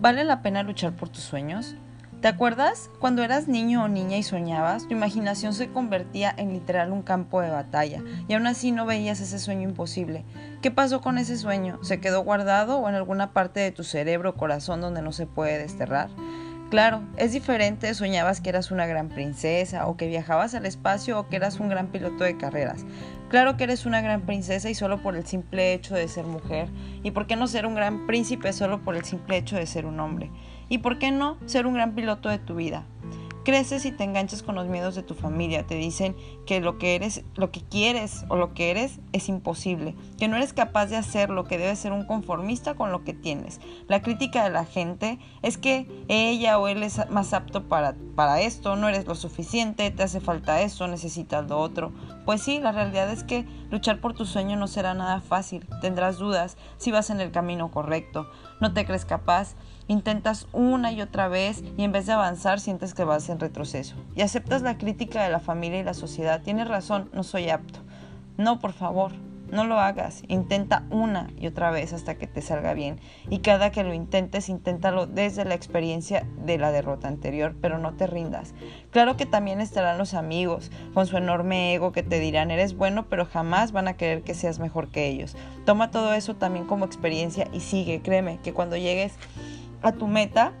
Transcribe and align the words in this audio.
¿Vale 0.00 0.24
la 0.24 0.40
pena 0.40 0.62
luchar 0.62 0.94
por 0.94 1.10
tus 1.10 1.22
sueños? 1.22 1.76
¿Te 2.22 2.28
acuerdas? 2.28 2.90
Cuando 3.00 3.22
eras 3.22 3.48
niño 3.48 3.84
o 3.84 3.88
niña 3.88 4.16
y 4.16 4.22
soñabas, 4.22 4.88
tu 4.88 4.94
imaginación 4.94 5.52
se 5.52 5.68
convertía 5.68 6.34
en 6.38 6.54
literal 6.54 6.90
un 6.90 7.02
campo 7.02 7.42
de 7.42 7.50
batalla 7.50 8.02
y 8.26 8.32
aún 8.32 8.46
así 8.46 8.72
no 8.72 8.86
veías 8.86 9.20
ese 9.20 9.38
sueño 9.38 9.68
imposible. 9.68 10.24
¿Qué 10.62 10.70
pasó 10.70 11.02
con 11.02 11.18
ese 11.18 11.36
sueño? 11.36 11.78
¿Se 11.82 12.00
quedó 12.00 12.22
guardado 12.22 12.78
o 12.78 12.88
en 12.88 12.94
alguna 12.94 13.34
parte 13.34 13.60
de 13.60 13.72
tu 13.72 13.84
cerebro 13.84 14.30
o 14.30 14.34
corazón 14.36 14.80
donde 14.80 15.02
no 15.02 15.12
se 15.12 15.26
puede 15.26 15.58
desterrar? 15.58 16.08
Claro, 16.70 17.02
es 17.16 17.32
diferente, 17.32 17.92
soñabas 17.94 18.40
que 18.40 18.48
eras 18.48 18.70
una 18.70 18.86
gran 18.86 19.08
princesa 19.08 19.88
o 19.88 19.96
que 19.96 20.06
viajabas 20.06 20.54
al 20.54 20.66
espacio 20.66 21.18
o 21.18 21.28
que 21.28 21.34
eras 21.34 21.58
un 21.58 21.68
gran 21.68 21.88
piloto 21.88 22.22
de 22.22 22.36
carreras. 22.36 22.86
Claro 23.28 23.56
que 23.56 23.64
eres 23.64 23.86
una 23.86 24.00
gran 24.00 24.20
princesa 24.20 24.70
y 24.70 24.76
solo 24.76 25.02
por 25.02 25.16
el 25.16 25.26
simple 25.26 25.74
hecho 25.74 25.96
de 25.96 26.06
ser 26.06 26.26
mujer. 26.26 26.68
¿Y 27.02 27.10
por 27.10 27.26
qué 27.26 27.34
no 27.34 27.48
ser 27.48 27.66
un 27.66 27.74
gran 27.74 28.06
príncipe 28.06 28.52
solo 28.52 28.82
por 28.82 28.94
el 28.94 29.04
simple 29.04 29.36
hecho 29.36 29.56
de 29.56 29.66
ser 29.66 29.84
un 29.84 29.98
hombre? 29.98 30.30
¿Y 30.68 30.78
por 30.78 31.00
qué 31.00 31.10
no 31.10 31.38
ser 31.44 31.66
un 31.66 31.74
gran 31.74 31.96
piloto 31.96 32.28
de 32.28 32.38
tu 32.38 32.54
vida? 32.54 32.84
Creces 33.44 33.84
y 33.86 33.92
te 33.92 34.04
enganchas 34.04 34.42
con 34.42 34.54
los 34.54 34.66
miedos 34.66 34.94
de 34.94 35.02
tu 35.02 35.14
familia. 35.14 35.66
Te 35.66 35.74
dicen 35.74 36.14
que 36.46 36.60
lo 36.60 36.78
que 36.78 36.94
eres, 36.94 37.24
lo 37.34 37.50
que 37.50 37.62
quieres 37.62 38.24
o 38.28 38.36
lo 38.36 38.52
que 38.52 38.70
eres 38.70 39.00
es 39.12 39.28
imposible, 39.28 39.94
que 40.18 40.28
no 40.28 40.36
eres 40.36 40.52
capaz 40.52 40.86
de 40.86 40.96
hacer 40.96 41.30
lo 41.30 41.44
que 41.44 41.58
debes 41.58 41.78
ser 41.78 41.92
un 41.92 42.04
conformista 42.04 42.74
con 42.74 42.92
lo 42.92 43.02
que 43.02 43.14
tienes. 43.14 43.60
La 43.88 44.02
crítica 44.02 44.44
de 44.44 44.50
la 44.50 44.64
gente 44.64 45.18
es 45.42 45.58
que 45.58 45.86
ella 46.08 46.58
o 46.58 46.68
él 46.68 46.82
es 46.82 47.00
más 47.10 47.32
apto 47.32 47.68
para, 47.68 47.94
para 48.14 48.40
esto, 48.40 48.76
no 48.76 48.88
eres 48.88 49.06
lo 49.06 49.14
suficiente, 49.14 49.90
te 49.90 50.02
hace 50.02 50.20
falta 50.20 50.60
eso, 50.60 50.86
necesitas 50.86 51.48
lo 51.48 51.58
otro. 51.58 51.92
Pues 52.26 52.42
sí, 52.42 52.60
la 52.60 52.72
realidad 52.72 53.10
es 53.10 53.24
que 53.24 53.46
luchar 53.70 54.00
por 54.00 54.14
tu 54.14 54.26
sueño 54.26 54.56
no 54.56 54.68
será 54.68 54.94
nada 54.94 55.20
fácil. 55.20 55.66
Tendrás 55.80 56.18
dudas 56.18 56.56
si 56.76 56.90
vas 56.90 57.10
en 57.10 57.20
el 57.20 57.30
camino 57.30 57.70
correcto. 57.70 58.30
No 58.60 58.72
te 58.72 58.84
crees 58.84 59.04
capaz 59.04 59.56
Intentas 59.90 60.46
una 60.52 60.92
y 60.92 61.02
otra 61.02 61.26
vez 61.26 61.64
y 61.76 61.82
en 61.82 61.90
vez 61.90 62.06
de 62.06 62.12
avanzar 62.12 62.60
sientes 62.60 62.94
que 62.94 63.02
vas 63.02 63.28
en 63.28 63.40
retroceso. 63.40 63.96
Y 64.14 64.22
aceptas 64.22 64.62
la 64.62 64.78
crítica 64.78 65.24
de 65.24 65.30
la 65.30 65.40
familia 65.40 65.80
y 65.80 65.82
la 65.82 65.94
sociedad. 65.94 66.42
Tienes 66.42 66.68
razón, 66.68 67.10
no 67.12 67.24
soy 67.24 67.50
apto. 67.50 67.80
No, 68.36 68.60
por 68.60 68.72
favor, 68.72 69.10
no 69.50 69.64
lo 69.64 69.80
hagas. 69.80 70.22
Intenta 70.28 70.84
una 70.90 71.32
y 71.36 71.48
otra 71.48 71.72
vez 71.72 71.92
hasta 71.92 72.14
que 72.14 72.28
te 72.28 72.40
salga 72.40 72.72
bien. 72.72 73.00
Y 73.30 73.40
cada 73.40 73.72
que 73.72 73.82
lo 73.82 73.92
intentes, 73.92 74.48
inténtalo 74.48 75.06
desde 75.06 75.44
la 75.44 75.56
experiencia 75.56 76.24
de 76.44 76.56
la 76.56 76.70
derrota 76.70 77.08
anterior, 77.08 77.56
pero 77.60 77.80
no 77.80 77.94
te 77.94 78.06
rindas. 78.06 78.54
Claro 78.92 79.16
que 79.16 79.26
también 79.26 79.60
estarán 79.60 79.98
los 79.98 80.14
amigos, 80.14 80.70
con 80.94 81.08
su 81.08 81.16
enorme 81.16 81.74
ego 81.74 81.90
que 81.90 82.04
te 82.04 82.20
dirán 82.20 82.52
eres 82.52 82.76
bueno, 82.76 83.06
pero 83.08 83.26
jamás 83.26 83.72
van 83.72 83.88
a 83.88 83.94
querer 83.94 84.22
que 84.22 84.34
seas 84.34 84.60
mejor 84.60 84.86
que 84.86 85.08
ellos. 85.08 85.36
Toma 85.66 85.90
todo 85.90 86.12
eso 86.14 86.36
también 86.36 86.64
como 86.64 86.84
experiencia 86.84 87.48
y 87.52 87.58
sigue. 87.58 88.02
Créeme 88.02 88.38
que 88.38 88.52
cuando 88.52 88.76
llegues 88.76 89.14
a 89.82 89.92
tu 89.92 90.06
meta 90.06 90.52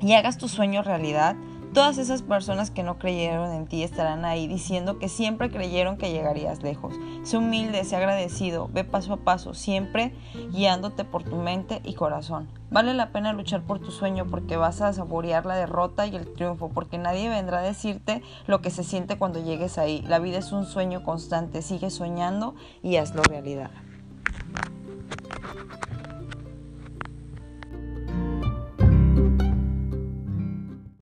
y 0.00 0.12
hagas 0.14 0.38
tu 0.38 0.48
sueño 0.48 0.82
realidad, 0.82 1.36
todas 1.72 1.96
esas 1.96 2.22
personas 2.22 2.70
que 2.70 2.82
no 2.82 2.98
creyeron 2.98 3.50
en 3.52 3.66
ti 3.66 3.82
estarán 3.82 4.24
ahí 4.24 4.46
diciendo 4.46 4.98
que 4.98 5.08
siempre 5.08 5.50
creyeron 5.50 5.96
que 5.96 6.12
llegarías 6.12 6.62
lejos. 6.62 6.94
Sé 7.22 7.38
humilde, 7.38 7.84
sé 7.84 7.96
agradecido, 7.96 8.68
ve 8.72 8.84
paso 8.84 9.14
a 9.14 9.16
paso, 9.18 9.54
siempre 9.54 10.14
guiándote 10.50 11.04
por 11.04 11.22
tu 11.22 11.36
mente 11.36 11.80
y 11.84 11.94
corazón. 11.94 12.48
Vale 12.70 12.94
la 12.94 13.10
pena 13.10 13.32
luchar 13.32 13.62
por 13.62 13.78
tu 13.78 13.90
sueño 13.90 14.26
porque 14.26 14.56
vas 14.56 14.80
a 14.80 14.92
saborear 14.92 15.46
la 15.46 15.56
derrota 15.56 16.06
y 16.06 16.16
el 16.16 16.32
triunfo, 16.32 16.68
porque 16.70 16.98
nadie 16.98 17.28
vendrá 17.28 17.58
a 17.58 17.62
decirte 17.62 18.22
lo 18.46 18.60
que 18.60 18.70
se 18.70 18.84
siente 18.84 19.18
cuando 19.18 19.42
llegues 19.42 19.78
ahí. 19.78 20.02
La 20.02 20.18
vida 20.18 20.38
es 20.38 20.52
un 20.52 20.66
sueño 20.66 21.02
constante, 21.04 21.62
sigue 21.62 21.90
soñando 21.90 22.54
y 22.82 22.96
hazlo 22.96 23.22
realidad. 23.22 23.70